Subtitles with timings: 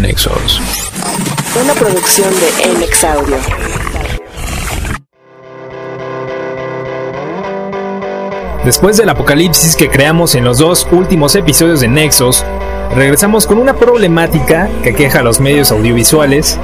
[0.00, 0.60] Nexos.
[1.62, 3.36] Una producción de MX Audio.
[8.64, 12.44] Después del apocalipsis que creamos en los dos últimos episodios de Nexos,
[12.94, 16.58] regresamos con una problemática que queja a los medios audiovisuales,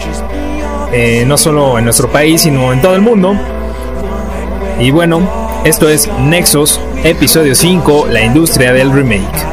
[0.92, 3.34] eh, no solo en nuestro país, sino en todo el mundo.
[4.78, 5.22] Y bueno,
[5.64, 9.51] esto es Nexos, episodio 5, la industria del remake.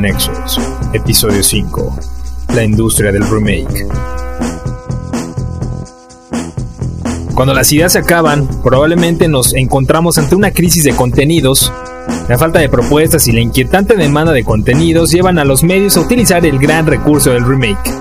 [0.00, 0.58] Nexus,
[0.94, 1.98] episodio 5,
[2.54, 3.86] la industria del remake.
[7.34, 11.70] Cuando las ideas se acaban, probablemente nos encontramos ante una crisis de contenidos.
[12.30, 16.00] La falta de propuestas y la inquietante demanda de contenidos llevan a los medios a
[16.00, 17.92] utilizar el gran recurso del remake.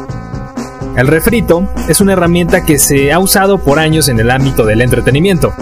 [0.95, 4.81] El refrito es una herramienta que se ha usado por años en el ámbito del
[4.81, 5.53] entretenimiento.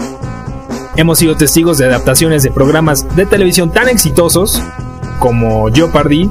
[0.94, 4.62] Hemos sido testigos de adaptaciones de programas de televisión tan exitosos
[5.18, 6.30] como Jeopardy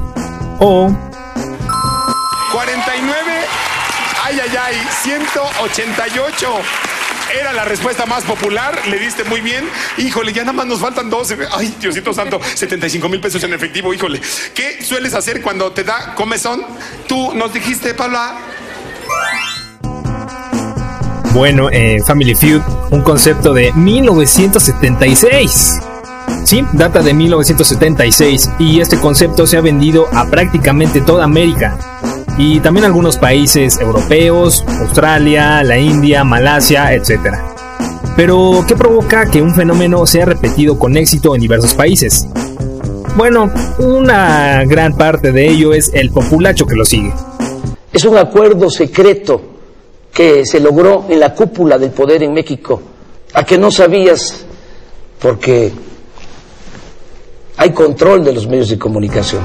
[0.58, 0.90] o
[2.52, 3.32] 49,
[4.24, 6.48] ay, ay, ay, 188.
[7.38, 9.68] Era la respuesta más popular, le diste muy bien.
[9.98, 11.36] Híjole, ya nada más nos faltan 12.
[11.52, 14.20] Ay, Diosito Santo, 75 mil pesos en efectivo, híjole.
[14.54, 16.64] ¿Qué sueles hacer cuando te da comezón?
[17.06, 18.38] Tú nos dijiste, Paula.
[21.32, 25.80] Bueno, eh, Family Feud, un concepto de 1976.
[26.44, 31.78] Sí, data de 1976 y este concepto se ha vendido a prácticamente toda América
[32.38, 37.36] y también algunos países europeos, Australia, la India, Malasia, etc.
[38.16, 42.26] Pero, ¿qué provoca que un fenómeno sea repetido con éxito en diversos países?
[43.16, 47.12] Bueno, una gran parte de ello es el populacho que lo sigue.
[47.92, 49.40] Es un acuerdo secreto
[50.12, 52.80] que se logró en la cúpula del poder en México,
[53.34, 54.44] a que no sabías
[55.20, 55.72] porque
[57.58, 59.42] hay control de los medios de comunicación.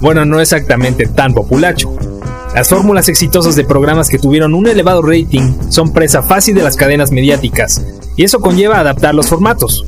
[0.00, 1.94] Bueno, no exactamente tan populacho.
[2.54, 6.76] Las fórmulas exitosas de programas que tuvieron un elevado rating son presa fácil de las
[6.76, 7.84] cadenas mediáticas,
[8.16, 9.86] y eso conlleva adaptar los formatos.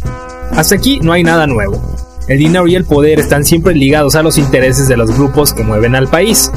[0.52, 1.82] Hasta aquí no hay nada nuevo.
[2.28, 5.64] El dinero y el poder están siempre ligados a los intereses de los grupos que
[5.64, 6.52] mueven al país.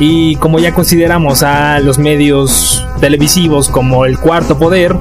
[0.00, 4.96] Y como ya consideramos a los medios televisivos como el cuarto poder,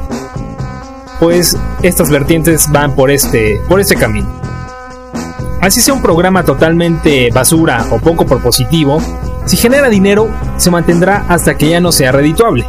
[1.19, 4.27] pues estas vertientes van por este, por este camino.
[5.61, 9.01] Así sea un programa totalmente basura o poco propositivo,
[9.45, 12.65] si genera dinero, se mantendrá hasta que ya no sea redituable.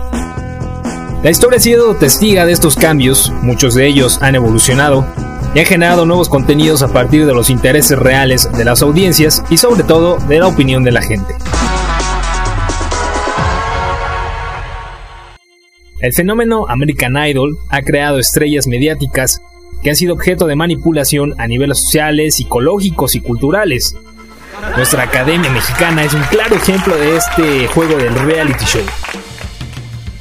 [1.23, 5.05] La historia ha sido testiga de estos cambios, muchos de ellos han evolucionado
[5.55, 9.57] y han generado nuevos contenidos a partir de los intereses reales de las audiencias y
[9.57, 11.35] sobre todo de la opinión de la gente.
[16.01, 19.43] El fenómeno American Idol ha creado estrellas mediáticas
[19.83, 23.97] que han sido objeto de manipulación a niveles sociales, psicológicos y culturales.
[24.77, 28.83] Nuestra Academia Mexicana es un claro ejemplo de este juego del reality show.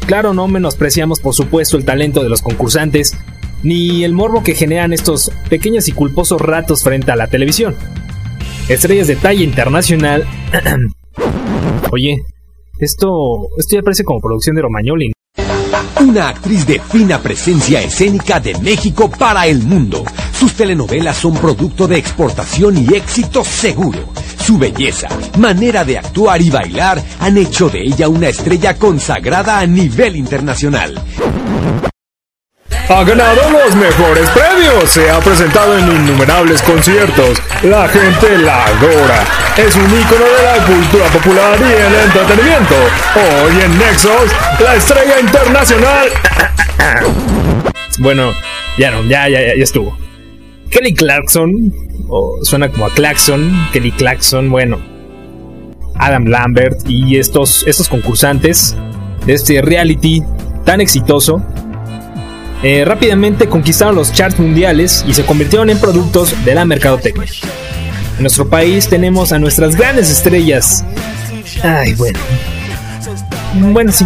[0.08, 3.16] Claro, no menospreciamos por supuesto el talento de los concursantes,
[3.62, 7.76] ni el morbo que generan estos pequeños y culposos ratos frente a la televisión.
[8.68, 10.26] Estrellas de talla internacional...
[11.92, 12.18] Oye,
[12.80, 15.12] esto, esto ya parece como producción de Romagnoli
[16.00, 20.04] una actriz de fina presencia escénica de México para el mundo.
[20.38, 24.10] Sus telenovelas son producto de exportación y éxito seguro.
[24.46, 25.08] Su belleza,
[25.40, 31.02] manera de actuar y bailar han hecho de ella una estrella consagrada a nivel internacional
[32.90, 39.26] ha ganado los mejores premios, se ha presentado en innumerables conciertos, la gente la adora,
[39.58, 42.76] es un ícono de la cultura popular y el entretenimiento.
[43.16, 46.08] Hoy en Nexos, la estrella internacional.
[48.00, 48.34] Bueno,
[48.78, 49.98] ya no, ya, ya, ya estuvo.
[50.70, 51.74] Kelly Clarkson,
[52.08, 54.80] o suena como a Clarkson, Kelly Clarkson, bueno.
[56.00, 58.78] Adam Lambert y estos, estos concursantes
[59.26, 60.22] de este reality
[60.64, 61.42] tan exitoso
[62.64, 67.28] eh, rápidamente conquistaron los charts mundiales y se convirtieron en productos de la mercadotecnia.
[68.18, 70.84] En nuestro país tenemos a nuestras grandes estrellas.
[71.64, 72.20] Ay, bueno.
[73.54, 74.06] Bueno, sí.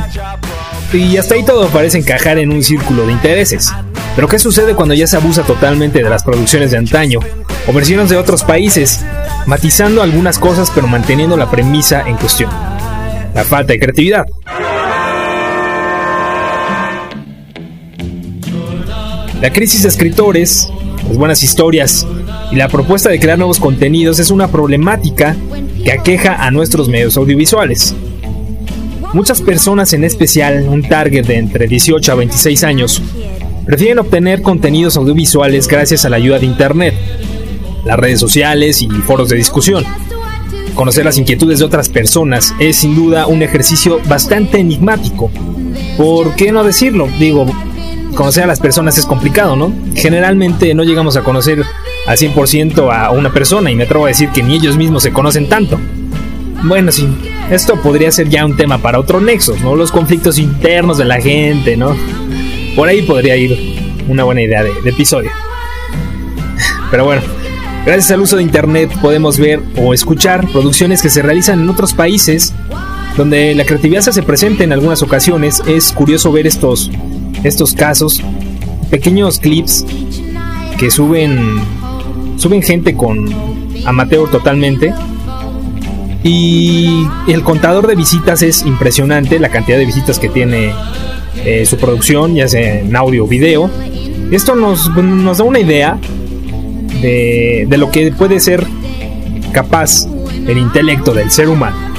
[0.93, 3.71] Y hasta ahí todo parece encajar en un círculo de intereses.
[4.15, 7.19] Pero ¿qué sucede cuando ya se abusa totalmente de las producciones de antaño
[7.65, 8.99] o versiones de otros países,
[9.45, 12.51] matizando algunas cosas pero manteniendo la premisa en cuestión?
[13.33, 14.25] La falta de creatividad.
[19.41, 20.69] La crisis de escritores,
[21.07, 22.05] las buenas historias
[22.51, 25.35] y la propuesta de crear nuevos contenidos es una problemática
[25.83, 27.95] que aqueja a nuestros medios audiovisuales.
[29.13, 33.01] Muchas personas, en especial un target de entre 18 a 26 años,
[33.65, 36.93] prefieren obtener contenidos audiovisuales gracias a la ayuda de Internet,
[37.83, 39.83] las redes sociales y foros de discusión.
[40.75, 45.31] Conocer las inquietudes de otras personas es sin duda un ejercicio bastante enigmático.
[45.97, 47.09] ¿Por qué no decirlo?
[47.19, 47.47] Digo,
[48.15, 49.73] conocer a las personas es complicado, ¿no?
[49.95, 51.63] Generalmente no llegamos a conocer
[52.07, 55.11] al 100% a una persona y me atrevo a decir que ni ellos mismos se
[55.11, 55.79] conocen tanto.
[56.63, 57.07] Bueno, sí,
[57.49, 59.75] esto podría ser ya un tema para otro nexo, ¿no?
[59.75, 61.95] Los conflictos internos de la gente, ¿no?
[62.75, 65.31] Por ahí podría ir una buena idea de, episodio.
[66.91, 67.21] Pero bueno,
[67.85, 71.93] gracias al uso de internet podemos ver o escuchar producciones que se realizan en otros
[71.93, 72.53] países
[73.17, 75.61] donde la creatividad se hace presente en algunas ocasiones.
[75.65, 76.91] Es curioso ver estos,
[77.43, 78.21] estos casos,
[78.89, 79.85] pequeños clips
[80.77, 81.59] que suben,
[82.37, 83.29] suben gente con
[83.85, 84.93] amateur totalmente.
[86.23, 90.71] Y el contador de visitas es impresionante, la cantidad de visitas que tiene
[91.45, 93.69] eh, su producción, ya sea en audio o video.
[94.31, 95.97] Esto nos, nos da una idea
[97.01, 98.67] de, de lo que puede ser
[99.51, 100.07] capaz
[100.47, 101.90] el intelecto del ser humano.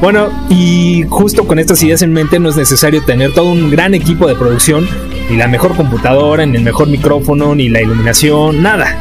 [0.00, 3.94] Bueno, y justo con estas ideas en mente no es necesario tener todo un gran
[3.94, 4.86] equipo de producción,
[5.30, 8.94] ni la mejor computadora, ni el mejor micrófono, ni la iluminación, nada.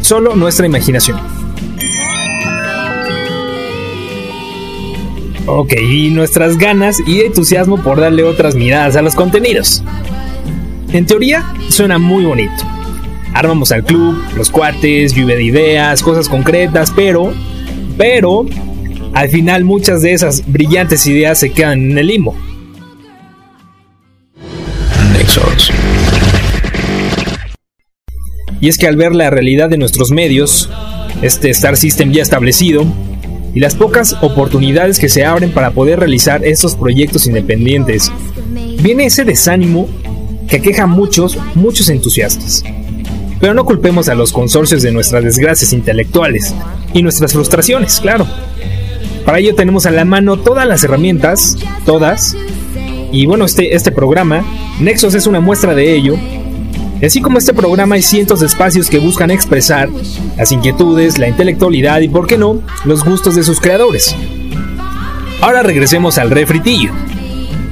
[0.00, 1.18] Solo nuestra imaginación.
[5.46, 9.82] Ok, y nuestras ganas y entusiasmo por darle otras miradas a los contenidos.
[10.92, 12.62] En teoría, suena muy bonito.
[13.34, 17.32] Armamos al club, los cuates, lluvia de ideas, cosas concretas, pero,
[17.98, 18.46] pero,
[19.14, 22.36] al final muchas de esas brillantes ideas se quedan en el limbo.
[25.12, 25.70] Nexos.
[28.60, 30.68] Y es que al ver la realidad de nuestros medios,
[31.22, 32.86] este Star System ya establecido,
[33.54, 38.12] y las pocas oportunidades que se abren para poder realizar estos proyectos independientes,
[38.82, 39.88] viene ese desánimo
[40.46, 42.62] que aqueja a muchos, muchos entusiastas.
[43.40, 46.54] Pero no culpemos a los consorcios de nuestras desgracias intelectuales
[46.92, 48.26] y nuestras frustraciones, claro.
[49.24, 52.36] Para ello tenemos a la mano todas las herramientas, todas.
[53.12, 54.44] Y bueno, este, este programa,
[54.80, 56.16] Nexos es una muestra de ello.
[57.00, 59.88] Y así como este programa hay cientos de espacios que buscan expresar
[60.36, 64.14] las inquietudes, la intelectualidad y, por qué no, los gustos de sus creadores.
[65.40, 66.92] Ahora regresemos al refritillo.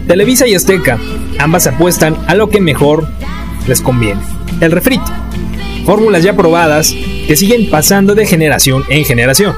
[0.07, 0.99] Televisa y Azteca,
[1.39, 3.07] ambas apuestan a lo que mejor
[3.67, 4.23] les conviene,
[4.63, 5.05] el refrito.
[5.85, 6.95] Fórmulas ya probadas
[7.27, 9.55] que siguen pasando de generación en generación.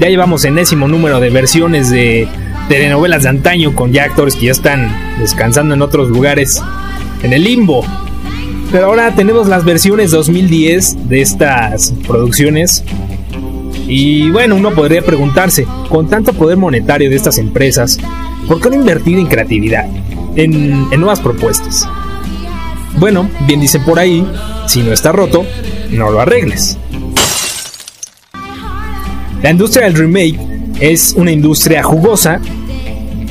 [0.00, 2.28] Ya llevamos enésimo número de versiones de
[2.68, 6.62] telenovelas de antaño con ya actores que ya están descansando en otros lugares
[7.22, 7.84] en el limbo.
[8.72, 12.84] Pero ahora tenemos las versiones 2010 de estas producciones.
[13.86, 17.98] Y bueno, uno podría preguntarse, con tanto poder monetario de estas empresas,
[18.48, 19.86] ¿por qué no invertir en creatividad?
[20.36, 21.86] En, en nuevas propuestas.
[22.96, 24.26] Bueno, bien dice por ahí,
[24.66, 25.44] si no está roto,
[25.90, 26.78] no lo arregles.
[29.44, 30.38] La industria del remake
[30.80, 32.40] es una industria jugosa,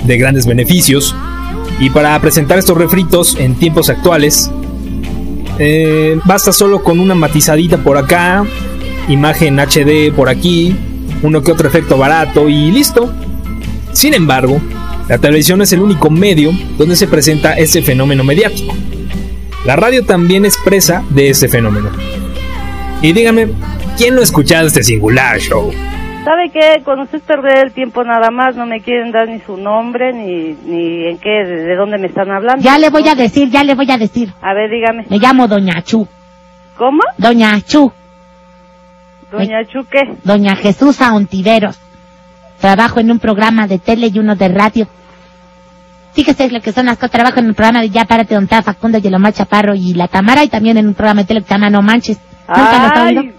[0.05, 1.15] de grandes beneficios,
[1.79, 4.51] y para presentar estos refritos en tiempos actuales,
[5.57, 8.45] eh, basta solo con una matizadita por acá,
[9.09, 10.75] imagen HD por aquí,
[11.23, 13.11] uno que otro efecto barato y listo.
[13.91, 14.61] Sin embargo,
[15.09, 18.75] la televisión es el único medio donde se presenta ese fenómeno mediático.
[19.65, 21.89] La radio también es presa de ese fenómeno.
[23.01, 23.47] Y dígame,
[23.97, 25.71] ¿quién no ha escuchado este singular show?
[26.23, 26.81] ¿Sabe qué?
[26.85, 30.55] Cuando usted perder el tiempo nada más, no me quieren dar ni su nombre, ni,
[30.65, 32.63] ni en qué, de, de dónde me están hablando.
[32.63, 34.29] Ya le voy a decir, ya le voy a decir.
[34.41, 35.05] A ver, dígame.
[35.09, 36.07] Me llamo Doña Chu.
[36.77, 37.01] ¿Cómo?
[37.17, 37.91] Doña Chu.
[39.31, 39.99] Doña Chuque.
[40.23, 41.79] Doña Jesús Ontiveros.
[42.59, 44.87] Trabajo en un programa de tele y uno de radio.
[46.13, 47.11] Fíjese lo que son las cosas.
[47.11, 50.07] Trabajo en un programa de Ya Párate está Facundo y el Omar Chaparro y La
[50.07, 52.19] Tamara y también en un programa de tele que se llama No Manches.
[52.47, 53.33] ¿Nunca lo Ay, oído?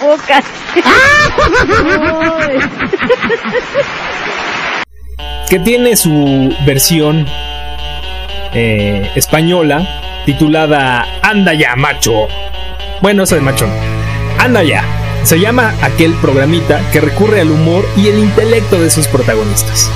[0.00, 0.44] Pocas.
[1.98, 2.60] Uy.
[5.48, 7.26] que tiene su versión
[8.52, 9.86] eh, española
[10.26, 12.28] titulada Anda ya, macho.
[13.00, 13.66] Bueno, eso de macho.
[14.38, 14.84] Anda ya.
[15.24, 19.90] Se llama aquel programita que recurre al humor y el intelecto de sus protagonistas.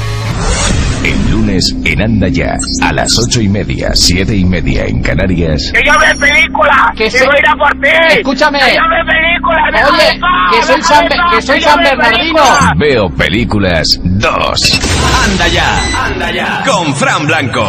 [1.05, 5.73] El lunes en Anda Ya, a las ocho y media, siete y media en Canarias.
[5.75, 6.93] ¡Que yo veo película!
[6.97, 8.17] ¡Que se- voy a ir a por ti!
[8.19, 8.59] Escúchame.
[8.61, 9.63] ¡Que yo veo película!
[9.69, 12.35] Oye, ¡Déjame en paz, que soy San que soy San Bernardino.
[12.37, 12.73] película!
[12.79, 14.81] Veo películas 2.
[15.25, 16.63] Anda ya, anda ya.
[16.71, 17.67] Con Fran Blanco.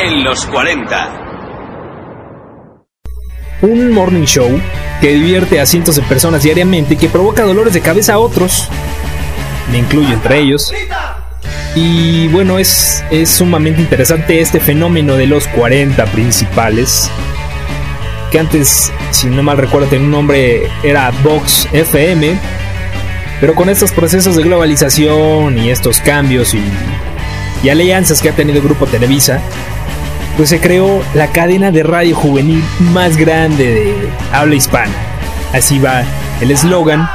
[0.00, 1.24] En los 40.
[3.62, 4.48] Un morning show
[5.00, 8.68] que divierte a cientos de personas diariamente y que provoca dolores de cabeza a otros.
[9.72, 10.72] Me incluyo entre ellos.
[11.80, 17.08] Y bueno, es, es sumamente interesante este fenómeno de los 40 principales.
[18.32, 22.36] Que antes, si no mal recuerdo, tenía un nombre, era Vox FM.
[23.40, 26.62] Pero con estos procesos de globalización y estos cambios y,
[27.62, 29.40] y alianzas que ha tenido el Grupo Televisa,
[30.36, 33.94] pues se creó la cadena de radio juvenil más grande de
[34.32, 34.92] habla hispana.
[35.52, 36.02] Así va
[36.40, 37.08] el eslogan.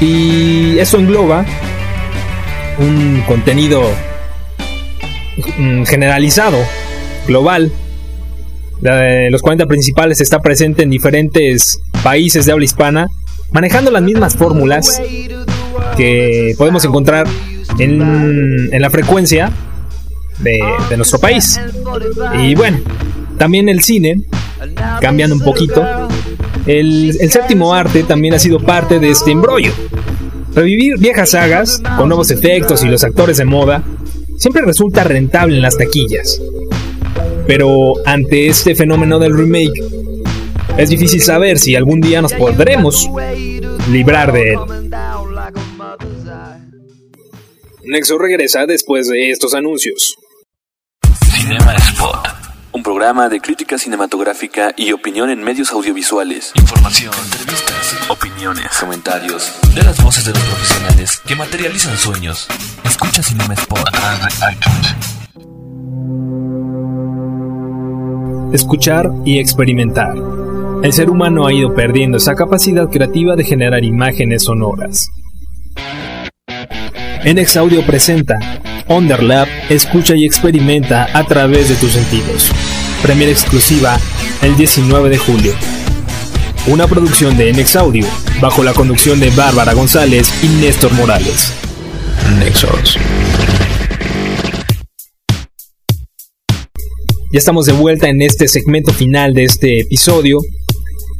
[0.00, 1.44] Y eso engloba
[2.80, 3.82] un contenido
[5.58, 6.58] mm, generalizado,
[7.26, 7.70] global.
[8.82, 13.08] los 40 principales está presente en diferentes países de habla hispana,
[13.52, 15.00] manejando las mismas fórmulas
[15.96, 17.26] que podemos encontrar
[17.78, 19.52] en, en la frecuencia
[20.40, 21.60] de, nuestro país.
[22.40, 22.78] Y bueno,
[23.36, 24.22] también el cine,
[25.00, 25.84] cambiando un poquito,
[26.66, 29.72] el, el séptimo arte también ha sido parte de este embrollo.
[30.54, 33.82] Revivir viejas sagas con nuevos efectos y los actores de moda
[34.36, 36.40] siempre resulta rentable en las taquillas.
[37.46, 39.82] Pero ante este fenómeno del remake,
[40.76, 43.08] es difícil saber si algún día nos podremos
[43.90, 44.58] librar de él.
[47.84, 50.16] Nexo regresa después de estos anuncios.
[51.32, 52.28] Cinema Spot.
[52.72, 56.52] Un programa de crítica cinematográfica y opinión en medios audiovisuales.
[56.54, 57.69] Información, entrevistas,
[58.10, 59.52] opiniones, comentarios.
[59.72, 62.48] De las voces de los profesionales que materializan sueños.
[62.84, 63.88] Escucha Cinema Spot
[68.52, 70.14] Escuchar y experimentar.
[70.82, 75.06] El ser humano ha ido perdiendo esa capacidad creativa de generar imágenes sonoras.
[77.24, 78.38] NX Audio presenta
[78.88, 82.50] Underlap, escucha y experimenta a través de tus sentidos.
[83.02, 83.98] Premiere exclusiva
[84.42, 85.54] el 19 de julio.
[86.66, 88.06] Una producción de NX Audio,
[88.40, 91.54] bajo la conducción de Bárbara González y Néstor Morales.
[92.38, 92.98] Nexos.
[97.32, 100.40] Ya estamos de vuelta en este segmento final de este episodio.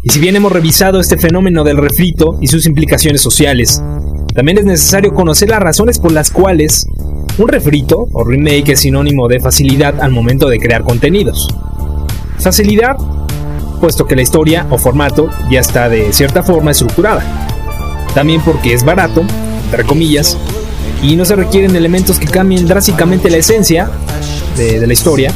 [0.03, 3.83] Y si bien hemos revisado este fenómeno del refrito y sus implicaciones sociales,
[4.35, 6.87] también es necesario conocer las razones por las cuales
[7.39, 11.49] un refrito o remake es sinónimo de facilidad al momento de crear contenidos.
[12.39, 12.97] Facilidad,
[13.81, 17.23] puesto que la historia o formato ya está de cierta forma estructurada.
[18.15, 19.23] También porque es barato,
[19.65, 20.37] entre comillas,
[21.03, 23.91] y no se requieren elementos que cambien drásticamente la esencia
[24.57, 25.33] de, la historia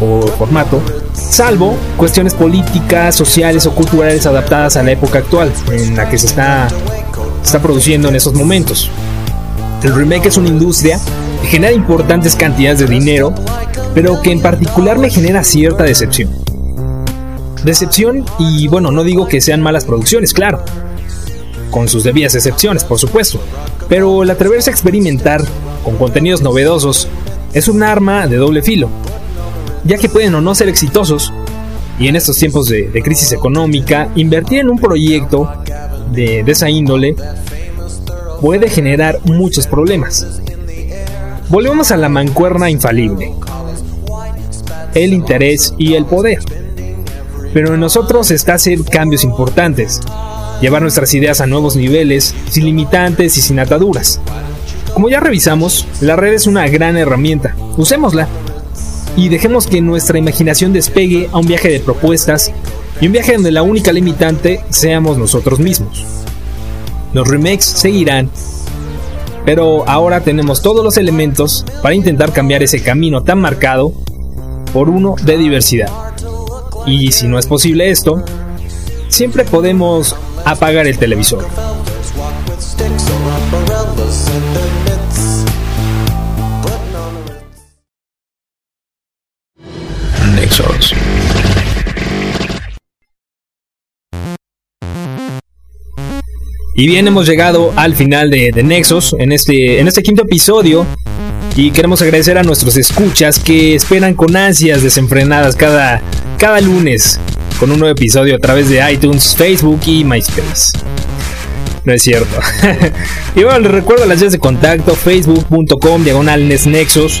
[0.00, 0.80] o formato,
[1.12, 6.28] salvo cuestiones políticas, sociales o culturales adaptadas a la época actual en la que se
[6.28, 6.68] está
[7.42, 8.90] está produciendo en esos momentos.
[9.82, 11.00] El remake es una industria
[11.40, 13.34] que genera importantes cantidades de dinero,
[13.94, 16.30] pero que en particular me genera cierta decepción.
[17.64, 20.62] Decepción y bueno, no digo que sean malas producciones, claro,
[21.70, 23.40] con sus debidas excepciones, por supuesto,
[23.88, 25.42] pero el atreverse a experimentar
[25.84, 27.08] con contenidos novedosos
[27.52, 28.88] es un arma de doble filo,
[29.84, 31.32] ya que pueden o no ser exitosos,
[31.98, 35.50] y en estos tiempos de, de crisis económica, invertir en un proyecto
[36.12, 37.16] de, esa índole
[38.40, 40.40] puede generar muchos problemas.
[41.48, 43.34] Volvemos a la mancuerna infalible.
[44.94, 46.38] El interés y el poder.
[47.58, 50.00] Pero en nosotros está hacer cambios importantes,
[50.60, 54.20] llevar nuestras ideas a nuevos niveles, sin limitantes y sin ataduras.
[54.94, 58.28] Como ya revisamos, la red es una gran herramienta, usémosla
[59.16, 62.52] y dejemos que nuestra imaginación despegue a un viaje de propuestas
[63.00, 66.04] y un viaje donde la única limitante seamos nosotros mismos.
[67.12, 68.30] Los remakes seguirán,
[69.44, 73.92] pero ahora tenemos todos los elementos para intentar cambiar ese camino tan marcado
[74.72, 76.07] por uno de diversidad.
[76.90, 78.24] Y si no es posible esto,
[79.08, 80.16] siempre podemos
[80.46, 81.46] apagar el televisor.
[90.34, 90.94] Nexos.
[96.74, 100.86] Y bien, hemos llegado al final de, de Nexos en este, en este quinto episodio.
[101.54, 106.02] Y queremos agradecer a nuestros escuchas que esperan con ansias desenfrenadas cada,
[106.38, 107.18] cada lunes
[107.58, 110.78] con un nuevo episodio a través de iTunes, Facebook y MySpace.
[111.84, 112.40] No es cierto.
[113.34, 117.20] y bueno, les recuerdo las vías de contacto: facebook.com diagonal nesnexos,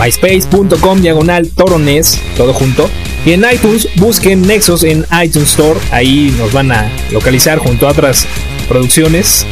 [0.00, 2.88] myspace.com diagonal torones, todo junto.
[3.26, 7.90] Y en iTunes busquen Nexos en iTunes Store, ahí nos van a localizar junto a
[7.90, 8.26] otras
[8.68, 9.46] producciones.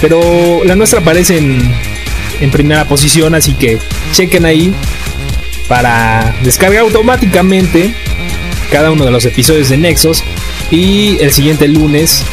[0.00, 1.70] Pero la nuestra aparece en,
[2.40, 3.78] en primera posición, así que
[4.12, 4.74] chequen ahí
[5.68, 7.94] para descargar automáticamente
[8.70, 10.24] cada uno de los episodios de Nexos.
[10.70, 12.24] Y el siguiente lunes,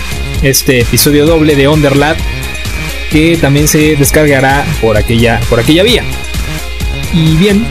[0.41, 2.17] este episodio doble de Underlap
[3.13, 6.03] que también se descargará por aquella, por aquella vía.
[7.13, 7.63] Y bien,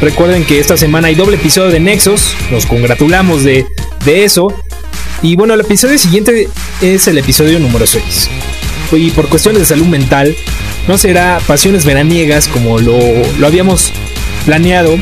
[0.00, 3.64] recuerden que esta semana hay doble episodio de Nexos, nos congratulamos de,
[4.04, 4.52] de eso.
[5.22, 6.48] Y bueno, el episodio siguiente
[6.82, 8.28] es el episodio número 6.
[8.92, 10.34] Y por cuestiones de salud mental,
[10.88, 12.98] no será pasiones veraniegas como lo,
[13.38, 13.92] lo habíamos
[14.44, 14.96] planeado,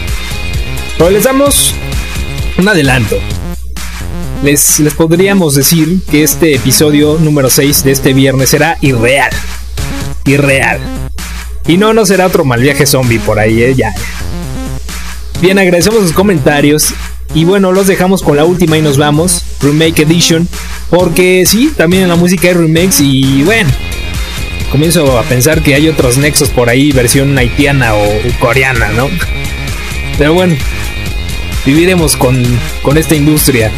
[0.99, 1.75] pero les damos
[2.59, 3.19] un adelanto.
[4.43, 9.31] Les, les podríamos decir que este episodio número 6 de este viernes será irreal.
[10.25, 10.81] Irreal.
[11.67, 13.75] Y no, no será otro mal viaje zombie por ahí, ¿eh?
[13.75, 13.95] ya.
[15.41, 16.95] Bien, agradecemos sus comentarios.
[17.35, 19.43] Y bueno, los dejamos con la última y nos vamos.
[19.61, 20.49] Remake Edition.
[20.91, 23.71] Porque sí, también en la música hay remakes y bueno.
[24.73, 29.11] Comienzo a pensar que hay otros nexos por ahí, versión haitiana o coreana, ¿no?
[30.17, 30.57] Pero bueno,
[31.67, 32.43] viviremos con,
[32.81, 33.71] con esta industria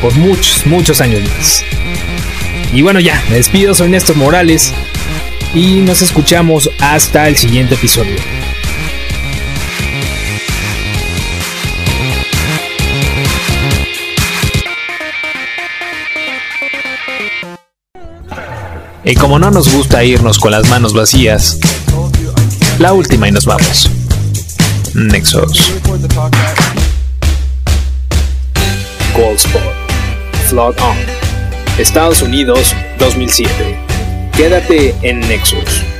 [0.00, 1.62] por muchos, muchos años más.
[2.72, 4.72] Y bueno, ya, me despido, soy Néstor Morales
[5.54, 8.16] y nos escuchamos hasta el siguiente episodio.
[19.06, 21.58] Y como no nos gusta irnos con las manos vacías,
[22.78, 23.90] la última y nos vamos.
[24.94, 25.72] Nexos.
[29.14, 29.62] Gold Spot.
[30.48, 30.96] Flood On.
[31.78, 33.78] Estados Unidos 2007.
[34.36, 35.93] Quédate en Nexus.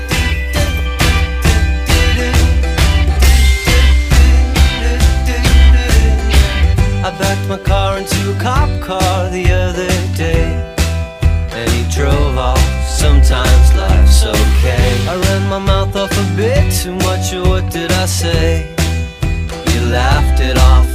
[18.34, 20.93] You laughed it off.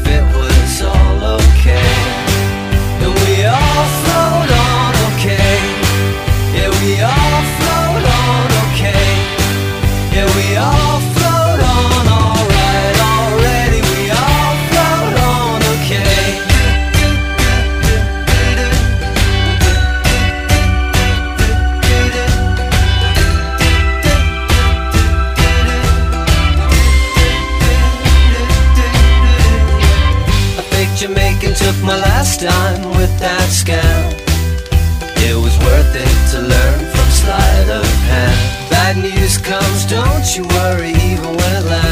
[33.20, 34.14] That scam.
[35.28, 38.70] It was worth it to learn from sleight of hand.
[38.70, 41.89] Bad news comes, don't you worry, even when it lands.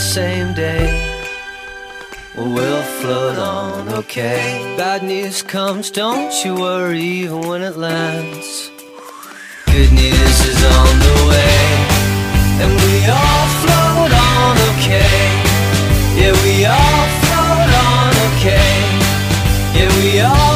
[0.00, 0.88] Same day.
[2.34, 4.74] Well, float on, okay.
[4.78, 8.70] Bad news comes, don't you worry, even when it lands.
[9.66, 11.60] Good news is on the way,
[12.62, 15.20] and we all float on, okay.
[16.16, 18.72] Yeah, we all float on, okay.
[19.76, 20.49] Yeah, we all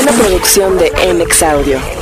[0.00, 2.01] Una producción de NX Audio.